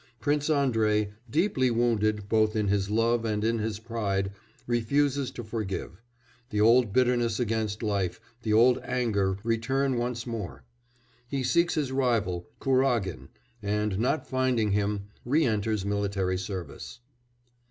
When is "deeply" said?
1.29-1.69